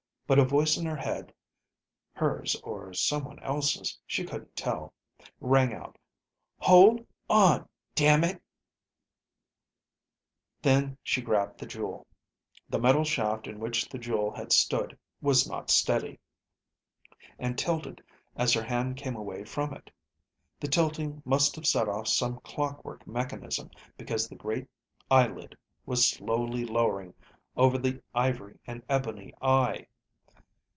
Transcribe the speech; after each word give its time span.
But 0.27 0.39
a 0.39 0.45
voice 0.45 0.77
in 0.77 0.85
her 0.85 0.95
head 0.95 1.33
(hers 2.13 2.55
or 2.63 2.93
someone 2.93 3.37
else's, 3.39 3.99
she 4.07 4.23
couldn't 4.23 4.55
tell) 4.55 4.93
rang 5.41 5.73
out. 5.73 5.97
Hold... 6.59 7.05
on... 7.29 7.67
damn... 7.95 8.23
it... 8.23 8.41
Then 10.61 10.97
she 11.03 11.19
grabbed 11.21 11.59
the 11.59 11.65
jewel. 11.65 12.07
The 12.69 12.79
metal 12.79 13.03
shaft 13.03 13.45
in 13.45 13.59
which 13.59 13.89
the 13.89 13.97
jewel 13.97 14.31
had 14.33 14.53
stood 14.53 14.97
was 15.21 15.49
not 15.49 15.69
steady, 15.69 16.17
and 17.37 17.57
tilted 17.57 18.01
as 18.37 18.53
her 18.53 18.63
hand 18.63 18.95
came 18.95 19.17
away 19.17 19.43
from 19.43 19.73
it. 19.73 19.91
The 20.61 20.69
tilting 20.69 21.21
must 21.25 21.57
have 21.57 21.67
set 21.67 21.89
off 21.89 22.07
some 22.07 22.39
clockwork 22.39 23.05
mechanism, 23.05 23.69
because 23.97 24.29
the 24.29 24.35
great 24.37 24.69
eyelid 25.09 25.57
was 25.85 26.07
slowly 26.07 26.63
lowering 26.63 27.13
over 27.57 27.77
the 27.77 28.01
ivory 28.15 28.57
and 28.65 28.81
ebony 28.87 29.33
eye. 29.41 29.87